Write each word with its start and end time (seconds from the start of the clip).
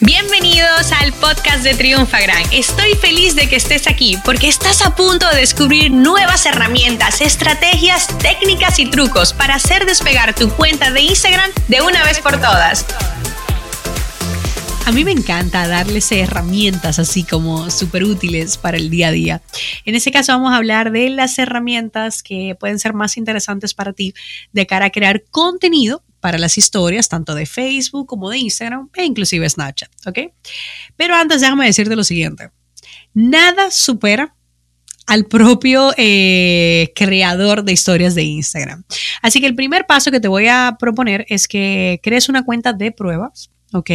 Bienvenidos 0.00 0.92
al 0.92 1.12
podcast 1.14 1.64
de 1.64 1.74
Triunfa 1.74 2.20
Gran. 2.20 2.44
Estoy 2.52 2.94
feliz 2.94 3.34
de 3.34 3.48
que 3.48 3.56
estés 3.56 3.88
aquí 3.88 4.16
porque 4.24 4.46
estás 4.46 4.80
a 4.86 4.94
punto 4.94 5.28
de 5.28 5.38
descubrir 5.38 5.90
nuevas 5.90 6.46
herramientas, 6.46 7.20
estrategias, 7.20 8.06
técnicas 8.18 8.78
y 8.78 8.88
trucos 8.88 9.32
para 9.32 9.56
hacer 9.56 9.86
despegar 9.86 10.36
tu 10.36 10.50
cuenta 10.50 10.92
de 10.92 11.00
Instagram 11.00 11.50
de 11.66 11.82
una 11.82 12.04
vez 12.04 12.20
por 12.20 12.40
todas. 12.40 12.86
A 14.86 14.92
mí 14.92 15.04
me 15.04 15.10
encanta 15.10 15.66
darles 15.66 16.12
herramientas 16.12 17.00
así 17.00 17.24
como 17.24 17.68
súper 17.68 18.04
útiles 18.04 18.56
para 18.56 18.76
el 18.76 18.90
día 18.90 19.08
a 19.08 19.12
día. 19.12 19.42
En 19.84 19.96
este 19.96 20.12
caso 20.12 20.30
vamos 20.30 20.52
a 20.52 20.58
hablar 20.58 20.92
de 20.92 21.10
las 21.10 21.40
herramientas 21.40 22.22
que 22.22 22.56
pueden 22.58 22.78
ser 22.78 22.94
más 22.94 23.16
interesantes 23.16 23.74
para 23.74 23.92
ti 23.92 24.14
de 24.52 24.64
cara 24.64 24.86
a 24.86 24.90
crear 24.90 25.24
contenido 25.32 26.04
para 26.28 26.36
las 26.36 26.58
historias, 26.58 27.08
tanto 27.08 27.34
de 27.34 27.46
Facebook 27.46 28.06
como 28.06 28.28
de 28.28 28.36
Instagram 28.36 28.90
e 28.94 29.02
inclusive 29.02 29.48
Snapchat, 29.48 29.88
¿ok? 30.06 30.18
Pero 30.94 31.14
antes 31.14 31.40
déjame 31.40 31.64
decirte 31.64 31.96
lo 31.96 32.04
siguiente. 32.04 32.50
Nada 33.14 33.70
supera 33.70 34.34
al 35.06 35.24
propio 35.24 35.90
eh, 35.96 36.92
creador 36.94 37.64
de 37.64 37.72
historias 37.72 38.14
de 38.14 38.24
Instagram. 38.24 38.84
Así 39.22 39.40
que 39.40 39.46
el 39.46 39.54
primer 39.54 39.86
paso 39.86 40.10
que 40.10 40.20
te 40.20 40.28
voy 40.28 40.48
a 40.48 40.76
proponer 40.78 41.24
es 41.30 41.48
que 41.48 41.98
crees 42.02 42.28
una 42.28 42.44
cuenta 42.44 42.74
de 42.74 42.92
pruebas, 42.92 43.48
¿ok? 43.72 43.90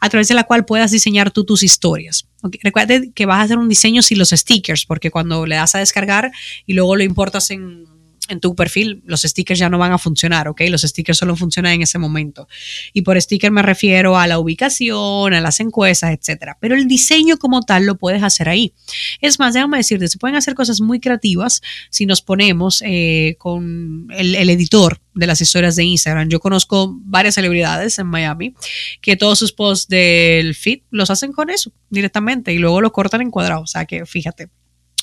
A 0.00 0.10
través 0.10 0.28
de 0.28 0.34
la 0.34 0.44
cual 0.44 0.66
puedas 0.66 0.90
diseñar 0.90 1.30
tú 1.30 1.46
tus 1.46 1.62
historias. 1.62 2.28
Okay. 2.42 2.60
Recuerda 2.62 3.00
que 3.14 3.24
vas 3.24 3.38
a 3.38 3.42
hacer 3.44 3.56
un 3.56 3.70
diseño 3.70 4.02
sin 4.02 4.18
los 4.18 4.28
stickers, 4.28 4.84
porque 4.84 5.10
cuando 5.10 5.46
le 5.46 5.54
das 5.54 5.74
a 5.74 5.78
descargar 5.78 6.32
y 6.66 6.74
luego 6.74 6.96
lo 6.96 7.02
importas 7.02 7.50
en 7.50 7.86
en 8.28 8.40
tu 8.40 8.54
perfil, 8.54 9.02
los 9.04 9.22
stickers 9.22 9.58
ya 9.58 9.68
no 9.68 9.78
van 9.78 9.92
a 9.92 9.98
funcionar, 9.98 10.48
¿ok? 10.48 10.62
Los 10.68 10.82
stickers 10.82 11.18
solo 11.18 11.36
funcionan 11.36 11.72
en 11.72 11.82
ese 11.82 11.98
momento. 11.98 12.48
Y 12.92 13.02
por 13.02 13.20
sticker 13.20 13.50
me 13.50 13.62
refiero 13.62 14.16
a 14.16 14.26
la 14.26 14.38
ubicación, 14.38 15.34
a 15.34 15.40
las 15.40 15.60
encuestas, 15.60 16.12
etcétera. 16.12 16.56
Pero 16.60 16.74
el 16.74 16.86
diseño 16.86 17.36
como 17.36 17.62
tal 17.62 17.86
lo 17.86 17.96
puedes 17.96 18.22
hacer 18.22 18.48
ahí. 18.48 18.72
Es 19.20 19.38
más, 19.38 19.54
déjame 19.54 19.78
decirte, 19.78 20.08
se 20.08 20.18
pueden 20.18 20.36
hacer 20.36 20.54
cosas 20.54 20.80
muy 20.80 21.00
creativas 21.00 21.62
si 21.90 22.06
nos 22.06 22.22
ponemos 22.22 22.82
eh, 22.86 23.36
con 23.38 24.06
el, 24.10 24.34
el 24.34 24.50
editor 24.50 25.00
de 25.14 25.26
las 25.26 25.40
historias 25.40 25.76
de 25.76 25.84
Instagram. 25.84 26.28
Yo 26.28 26.40
conozco 26.40 26.96
varias 27.04 27.34
celebridades 27.34 27.98
en 27.98 28.06
Miami 28.06 28.54
que 29.00 29.16
todos 29.16 29.38
sus 29.38 29.52
posts 29.52 29.88
del 29.88 30.54
feed 30.54 30.80
los 30.90 31.10
hacen 31.10 31.32
con 31.32 31.50
eso 31.50 31.72
directamente 31.90 32.52
y 32.52 32.58
luego 32.58 32.80
lo 32.80 32.92
cortan 32.92 33.20
en 33.20 33.30
cuadrado. 33.30 33.62
O 33.62 33.66
sea 33.66 33.84
que 33.84 34.06
fíjate, 34.06 34.48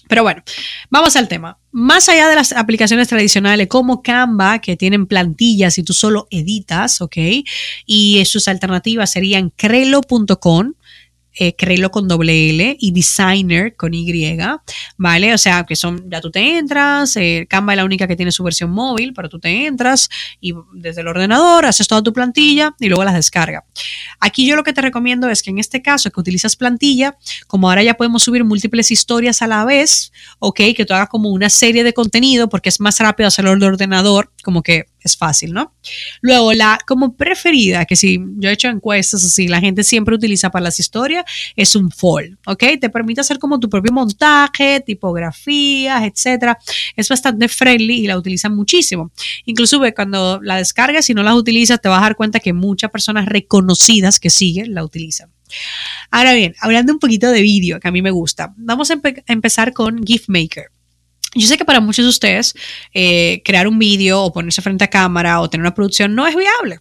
pero 0.10 0.24
bueno, 0.24 0.42
vamos 0.90 1.16
al 1.16 1.28
tema. 1.28 1.60
Más 1.72 2.10
allá 2.10 2.28
de 2.28 2.36
las 2.36 2.52
aplicaciones 2.52 3.08
tradicionales 3.08 3.68
como 3.68 4.02
Canva, 4.02 4.58
que 4.60 4.76
tienen 4.76 5.06
plantillas 5.06 5.78
y 5.78 5.84
tú 5.84 5.94
solo 5.94 6.28
editas, 6.32 7.00
¿ok? 7.00 7.18
Y 7.86 8.26
sus 8.26 8.48
alternativas 8.48 9.12
serían 9.12 9.52
Crelo.com, 9.56 10.74
eh, 11.40 11.56
con 11.90 12.08
doble 12.08 12.50
L 12.50 12.78
y 12.80 12.92
Designer 12.92 13.76
con 13.76 13.94
Y, 13.94 14.38
¿vale? 14.98 15.34
O 15.34 15.38
sea, 15.38 15.64
que 15.64 15.76
son, 15.76 16.10
ya 16.10 16.20
tú 16.20 16.30
te 16.32 16.58
entras, 16.58 17.16
eh, 17.16 17.48
Canva 17.50 17.74
es 17.74 17.78
la 17.78 17.86
única 17.86 18.08
que 18.08 18.16
tiene 18.16 18.32
su 18.32 18.44
versión 18.44 18.72
móvil, 18.72 19.14
pero 19.14 19.30
tú 19.30 19.40
te 19.40 19.66
entras 19.66 20.10
y 20.42 20.54
desde 20.74 21.02
el 21.02 21.08
ordenador 21.08 21.66
haces 21.66 21.88
toda 21.88 22.04
tu 22.04 22.12
plantilla 22.12 22.76
y 22.80 22.88
luego 22.88 23.04
las 23.06 23.14
descarga. 23.14 23.64
Aquí 24.20 24.46
yo 24.46 24.56
lo 24.56 24.64
que 24.64 24.74
te 24.74 24.82
recomiendo 24.82 25.30
es 25.30 25.42
que 25.42 25.50
en 25.50 25.60
este 25.60 25.82
caso 25.82 26.12
que 26.12 26.20
utilizas 26.20 26.56
plantilla, 26.56 27.18
como 27.48 27.70
ahora 27.70 27.84
ya 27.84 27.94
podemos 27.94 28.24
subir 28.24 28.44
múltiples 28.44 28.92
historias 28.92 29.42
a 29.42 29.48
la 29.48 29.64
vez, 29.64 30.12
ok, 30.40 30.60
que 30.76 30.86
tú 30.86 30.94
hagas 30.94 31.10
como 31.10 31.30
una 31.30 31.50
serie 31.50 31.84
de 31.84 31.94
contenido 31.94 32.50
porque 32.50 32.70
es 32.70 32.80
más 32.80 33.00
rápido 33.00 33.28
hacerlo 33.28 33.56
de 33.56 33.66
ordenador, 33.66 34.32
como 34.44 34.62
que 34.62 34.86
es 35.02 35.18
fácil, 35.18 35.54
¿no? 35.54 35.74
Luego, 36.22 36.54
la 36.54 36.80
como 36.86 37.16
preferida, 37.16 37.86
que 37.86 37.96
si 37.96 38.20
yo 38.38 38.50
he 38.50 38.54
hecho 38.54 38.68
encuestas 38.68 39.24
así, 39.24 39.48
la 39.48 39.60
gente 39.60 39.84
siempre 39.84 40.16
utiliza 40.16 40.50
para 40.50 40.64
las 40.64 40.80
historias, 40.80 41.26
es 41.56 41.76
un 41.76 41.92
fall, 41.92 42.38
¿ok? 42.46 42.64
Te 42.80 42.90
permite 42.90 43.22
hacer 43.22 43.40
como 43.40 43.60
tu 43.60 43.70
propio 43.70 43.94
montaje, 43.94 44.82
tipografías, 44.82 46.04
etcétera. 46.04 46.58
Es 46.96 47.10
bastante 47.10 47.48
friendly 47.48 48.02
y 48.02 48.08
la 48.08 48.18
utilizan 48.18 48.56
muchísimo. 48.56 49.12
Inclusive 49.46 49.94
cuando 49.94 50.40
la 50.42 50.58
descargas 50.58 51.10
y 51.10 51.14
no 51.14 51.24
las 51.24 51.36
utilizas, 51.36 51.82
te 51.82 51.90
vas 51.90 52.00
a 52.00 52.04
dar 52.04 52.16
cuenta 52.16 52.40
que 52.40 52.54
muchas 52.54 52.92
personas 52.92 53.26
reconocidas 53.26 54.20
que 54.20 54.30
siguen 54.30 54.74
la 54.74 54.84
utilizan. 54.84 55.32
Ahora 56.12 56.34
bien, 56.34 56.56
hablando 56.60 56.94
un 56.94 57.00
poquito 57.00 57.32
de 57.32 57.42
vídeo, 57.42 57.80
que 57.80 57.88
a 57.88 57.92
mí 57.92 58.02
me 58.02 58.12
gusta, 58.12 58.54
vamos 58.58 58.92
a, 58.92 59.00
empezar 59.28 59.74
con 59.74 60.04
GIFmaker. 60.04 60.72
Yo 61.36 61.48
sé 61.48 61.58
que 61.58 61.66
para 61.66 61.80
muchos 61.80 62.06
de 62.06 62.10
ustedes 62.10 62.54
eh, 62.94 63.42
crear 63.46 63.68
un 63.68 63.78
vídeo 63.78 64.24
o 64.24 64.34
ponerse 64.34 64.62
frente 64.62 64.84
a 64.84 64.90
cámara 64.90 65.42
o 65.42 65.50
tener 65.50 65.62
una 65.62 65.76
producción 65.76 66.16
no 66.16 66.28
es 66.28 66.36
viable. 66.36 66.80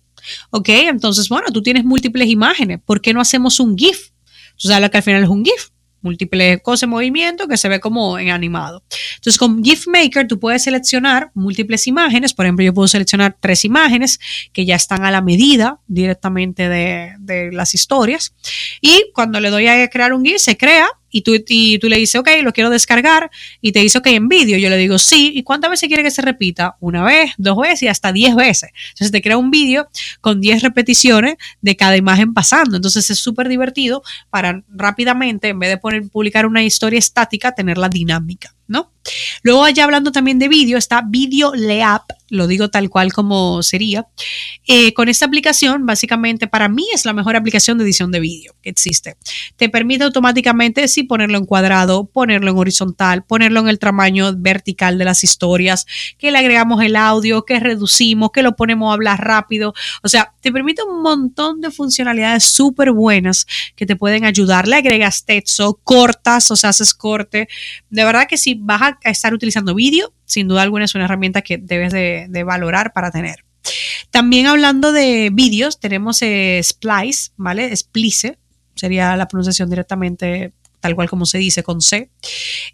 ¿Ok? 0.50 0.69
Entonces, 0.69 1.28
bueno, 1.28 1.48
tú 1.53 1.62
tienes 1.62 1.84
múltiples 1.84 2.28
imágenes. 2.28 2.81
¿Por 2.84 3.00
qué 3.00 3.12
no 3.12 3.20
hacemos 3.20 3.60
un 3.60 3.76
GIF? 3.76 4.10
Tú 4.56 4.69
sabes 4.69 4.82
lo 4.82 4.91
que 4.91 4.97
al 4.97 5.03
final 5.03 5.22
es 5.22 5.28
un 5.28 5.44
GIF 5.44 5.70
múltiples 6.00 6.60
cosas 6.62 6.84
en 6.84 6.91
movimiento 6.91 7.48
que 7.48 7.56
se 7.56 7.69
ve 7.69 7.81
como 7.81 8.19
en 8.19 8.31
animado. 8.31 8.82
Entonces 9.16 9.38
con 9.38 9.62
GIF 9.62 9.87
Maker 9.87 10.26
tú 10.26 10.38
puedes 10.38 10.62
seleccionar 10.62 11.31
múltiples 11.34 11.87
imágenes, 11.87 12.34
por 12.34 12.47
ejemplo 12.47 12.64
yo 12.64 12.75
puedo 12.75 12.88
seleccionar 12.88 13.37
tres 13.38 13.64
imágenes 13.64 14.20
que 14.53 14.64
ya 14.64 14.76
están 14.76 15.04
a 15.04 15.10
la 15.10 15.20
medida 15.20 15.81
directamente 15.87 16.69
de, 16.69 17.14
de 17.19 17.53
las 17.53 17.75
historias 17.75 18.34
y 18.81 19.10
cuando 19.14 19.41
le 19.41 19.50
doy 19.50 19.66
a 19.66 19.88
crear 19.88 20.12
un 20.12 20.25
GIF 20.25 20.38
se 20.38 20.56
crea 20.56 20.88
y 21.10 21.22
tú, 21.22 21.32
y 21.46 21.78
tú 21.78 21.88
le 21.88 21.96
dices, 21.96 22.20
ok, 22.20 22.28
lo 22.42 22.52
quiero 22.52 22.70
descargar, 22.70 23.30
y 23.60 23.72
te 23.72 23.80
dice, 23.80 23.98
ok, 23.98 24.06
en 24.08 24.28
vídeo. 24.28 24.58
Yo 24.58 24.70
le 24.70 24.76
digo, 24.76 24.98
sí, 24.98 25.32
¿y 25.34 25.42
cuántas 25.42 25.70
veces 25.70 25.88
quiere 25.88 26.02
que 26.02 26.10
se 26.10 26.22
repita? 26.22 26.76
Una 26.80 27.04
vez, 27.04 27.32
dos 27.38 27.58
veces 27.58 27.82
y 27.82 27.88
hasta 27.88 28.12
diez 28.12 28.34
veces. 28.34 28.70
Entonces 28.91 29.12
te 29.12 29.22
crea 29.22 29.36
un 29.36 29.50
vídeo 29.50 29.88
con 30.20 30.41
diez 30.41 30.62
repeticiones 30.62 31.36
de 31.60 31.76
cada 31.76 31.96
imagen 31.96 32.34
pasando. 32.34 32.76
Entonces 32.76 33.10
es 33.10 33.19
súper 33.19 33.48
divertido 33.48 34.02
para 34.30 34.62
rápidamente, 34.69 35.48
en 35.48 35.58
vez 35.58 35.70
de 35.70 35.78
poner, 35.78 36.08
publicar 36.08 36.46
una 36.46 36.62
historia 36.62 36.98
estática, 36.98 37.52
tenerla 37.52 37.88
dinámica. 37.88 38.54
¿no? 38.69 38.92
Luego 39.42 39.64
allá 39.64 39.84
hablando 39.84 40.12
también 40.12 40.38
de 40.38 40.48
vídeo 40.48 40.78
está 40.78 41.02
Video 41.04 41.54
Leap, 41.54 42.02
lo 42.30 42.46
digo 42.46 42.68
tal 42.68 42.90
cual 42.90 43.12
como 43.12 43.62
sería. 43.62 44.06
Eh, 44.66 44.92
con 44.94 45.08
esta 45.08 45.26
aplicación, 45.26 45.86
básicamente 45.86 46.46
para 46.46 46.68
mí 46.68 46.86
es 46.94 47.04
la 47.04 47.12
mejor 47.12 47.36
aplicación 47.36 47.78
de 47.78 47.84
edición 47.84 48.10
de 48.10 48.20
vídeo 48.20 48.54
que 48.62 48.70
existe. 48.70 49.16
Te 49.56 49.68
permite 49.68 50.04
automáticamente 50.04 50.86
sí 50.88 51.04
ponerlo 51.04 51.38
en 51.38 51.46
cuadrado, 51.46 52.06
ponerlo 52.06 52.50
en 52.50 52.58
horizontal, 52.58 53.24
ponerlo 53.24 53.60
en 53.60 53.68
el 53.68 53.78
tamaño 53.78 54.34
vertical 54.36 54.98
de 54.98 55.04
las 55.04 55.24
historias, 55.24 55.86
que 56.18 56.30
le 56.30 56.38
agregamos 56.38 56.82
el 56.82 56.96
audio, 56.96 57.44
que 57.44 57.60
reducimos, 57.60 58.30
que 58.32 58.42
lo 58.42 58.56
ponemos 58.56 58.90
a 58.90 58.94
hablar 58.94 59.24
rápido. 59.24 59.74
O 60.02 60.08
sea, 60.08 60.34
te 60.40 60.52
permite 60.52 60.82
un 60.82 61.02
montón 61.02 61.60
de 61.60 61.70
funcionalidades 61.70 62.44
súper 62.44 62.92
buenas 62.92 63.46
que 63.76 63.86
te 63.86 63.96
pueden 63.96 64.24
ayudar. 64.24 64.68
Le 64.68 64.76
agregas 64.76 65.24
texto, 65.24 65.80
cortas, 65.84 66.50
o 66.50 66.56
sea, 66.56 66.70
haces 66.70 66.94
corte. 66.94 67.48
De 67.90 68.04
verdad 68.04 68.26
que 68.28 68.36
sí 68.36 68.56
vas 68.58 68.82
a 68.82 69.10
estar 69.10 69.34
utilizando 69.34 69.74
vídeo, 69.74 70.12
sin 70.28 70.46
duda 70.46 70.62
alguna 70.62 70.84
es 70.84 70.94
una 70.94 71.06
herramienta 71.06 71.42
que 71.42 71.58
debes 71.58 71.92
de, 71.92 72.44
valorar 72.44 72.92
para 72.92 73.10
tener. 73.10 73.44
También 74.10 74.46
hablando 74.46 74.92
de 74.92 75.30
vídeos, 75.32 75.80
tenemos 75.80 76.22
eh, 76.22 76.60
Splice, 76.62 77.32
¿vale? 77.36 77.74
Splice, 77.74 78.38
sería 78.74 79.16
la 79.16 79.26
pronunciación 79.26 79.68
directamente 79.68 80.52
tal 80.80 80.94
cual 80.94 81.08
como 81.08 81.26
se 81.26 81.38
dice 81.38 81.62
con 81.62 81.80
C. 81.80 82.10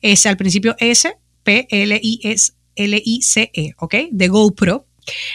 Es 0.03 0.27
al 0.27 0.37
principio 0.37 0.77
S, 0.79 1.17
P, 1.43 1.67
L, 1.71 1.99
I, 2.03 2.21
S, 2.25 2.53
L, 2.77 3.03
I, 3.03 3.23
C, 3.23 3.51
E, 3.55 3.73
¿ok? 3.79 3.95
De 4.11 4.29
GoPro. 4.29 4.87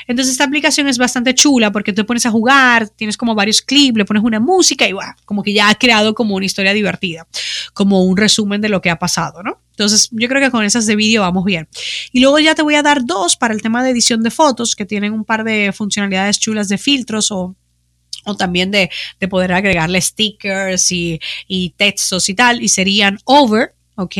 Entonces 0.07 0.31
esta 0.31 0.43
aplicación 0.43 0.87
es 0.87 0.97
bastante 0.97 1.33
chula 1.35 1.71
porque 1.71 1.93
te 1.93 2.03
pones 2.03 2.25
a 2.25 2.31
jugar, 2.31 2.89
tienes 2.89 3.17
como 3.17 3.35
varios 3.35 3.61
clips, 3.61 3.97
le 3.97 4.05
pones 4.05 4.23
una 4.23 4.39
música 4.39 4.87
y 4.87 4.93
wow, 4.93 5.03
como 5.25 5.43
que 5.43 5.53
ya 5.53 5.69
ha 5.69 5.75
creado 5.75 6.13
como 6.13 6.35
una 6.35 6.45
historia 6.45 6.73
divertida, 6.73 7.27
como 7.73 8.03
un 8.03 8.17
resumen 8.17 8.61
de 8.61 8.69
lo 8.69 8.81
que 8.81 8.89
ha 8.89 8.99
pasado, 8.99 9.43
¿no? 9.43 9.61
Entonces, 9.71 10.09
yo 10.11 10.27
creo 10.27 10.41
que 10.41 10.51
con 10.51 10.65
esas 10.65 10.85
de 10.87 10.97
vídeo 10.97 11.21
vamos 11.21 11.45
bien. 11.45 11.69
Y 12.11 12.19
luego 12.19 12.37
ya 12.39 12.53
te 12.53 12.61
voy 12.61 12.75
a 12.75 12.83
dar 12.83 13.05
dos 13.05 13.37
para 13.37 13.53
el 13.53 13.61
tema 13.61 13.81
de 13.81 13.91
edición 13.91 14.23
de 14.23 14.29
fotos, 14.29 14.75
que 14.75 14.85
tienen 14.85 15.13
un 15.13 15.23
par 15.23 15.45
de 15.45 15.71
funcionalidades 15.71 16.37
chulas 16.37 16.67
de 16.67 16.77
filtros 16.77 17.31
o 17.31 17.55
o 18.25 18.35
también 18.35 18.69
de, 18.69 18.89
poder 19.29 19.53
agregarle 19.53 20.01
stickers 20.01 20.91
y, 20.91 21.19
y, 21.47 21.71
textos 21.71 22.29
y 22.29 22.33
tal, 22.33 22.61
y 22.61 22.67
serían 22.67 23.19
Over, 23.23 23.73
¿ok? 23.99 24.15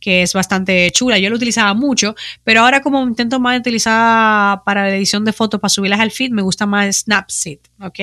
Que 0.00 0.22
es 0.22 0.32
bastante 0.32 0.90
chula. 0.92 1.18
Yo 1.18 1.28
lo 1.28 1.36
utilizaba 1.36 1.74
mucho, 1.74 2.14
pero 2.44 2.60
ahora 2.60 2.80
como 2.80 3.02
intento 3.02 3.40
más 3.40 3.58
utilizar 3.58 4.62
para 4.64 4.82
la 4.82 4.94
edición 4.94 5.24
de 5.24 5.32
fotos, 5.32 5.60
para 5.60 5.68
subirlas 5.68 6.00
al 6.00 6.10
feed, 6.10 6.30
me 6.30 6.42
gusta 6.42 6.66
más 6.66 6.98
Snapseed, 6.98 7.58
¿ok? 7.80 7.98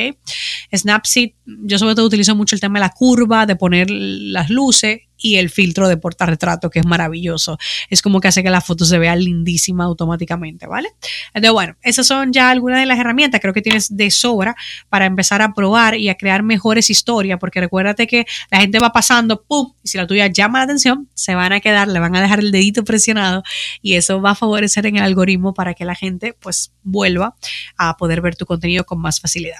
Snapseed, 0.76 1.32
yo 1.46 1.80
sobre 1.80 1.96
todo 1.96 2.06
utilizo 2.06 2.36
mucho 2.36 2.56
el 2.56 2.62
tema 2.62 2.80
de 2.80 2.86
la 2.86 2.90
curva, 2.90 3.46
de 3.46 3.56
poner 3.56 3.90
las 3.90 4.50
luces 4.50 5.02
y 5.18 5.36
el 5.36 5.50
filtro 5.50 5.88
de 5.88 5.98
portarretrato, 5.98 6.70
que 6.70 6.80
es 6.80 6.86
maravilloso. 6.86 7.58
Es 7.90 8.02
como 8.02 8.20
que 8.20 8.28
hace 8.28 8.44
que 8.44 8.50
la 8.50 8.62
foto 8.62 8.86
se 8.86 8.98
vea 9.00 9.16
lindísima 9.16 9.86
automáticamente, 9.86 10.68
¿vale? 10.68 10.90
Entonces, 11.34 11.52
bueno, 11.52 11.76
esas 11.82 12.08
son 12.08 12.34
ya 12.34 12.50
algunas 12.50 12.80
de 12.80 12.86
las 12.86 13.00
herramientas. 13.00 13.42
Creo 13.42 13.54
que 13.54 13.62
tienes 13.62 13.96
de 13.96 14.12
sobra 14.12 14.56
para 14.90 15.06
empezar 15.06 15.42
a 15.42 15.54
probar 15.54 15.96
y 15.96 16.10
a 16.10 16.16
crear 16.16 16.44
mejores 16.44 16.90
historias, 16.90 17.40
porque 17.40 17.60
recuérdate 17.60 18.08
que 18.08 18.26
la 18.52 18.60
gente 18.60 18.80
va 18.80 18.92
pasando, 18.92 19.44
¡pum! 19.44 19.74
Y 19.84 19.90
si 19.90 19.98
la 19.98 20.08
tuya 20.08 20.28
llama 20.28 20.60
la 20.60 20.66
atención, 20.66 21.10
se 21.14 21.36
van 21.36 21.54
a 21.54 21.60
quedar, 21.60 21.88
le 21.88 22.00
van 22.00 22.16
a 22.16 22.22
dejar 22.22 22.40
el 22.40 22.52
dedito 22.52 22.84
presionado 22.84 23.44
y 23.82 23.94
eso 23.96 24.22
va 24.22 24.32
a 24.32 24.36
favorecer 24.36 24.86
en 24.86 24.98
el 24.98 25.04
algoritmo 25.04 25.54
para 25.54 25.74
que 25.74 25.86
la 25.86 25.96
gente 25.96 26.34
pues 26.40 26.72
vuelva 26.84 27.36
a 27.78 27.98
poder 27.98 28.22
ver 28.22 28.36
tu 28.36 28.46
contenido 28.46 28.86
con 28.86 29.00
más 29.00 29.20
facilidad. 29.20 29.60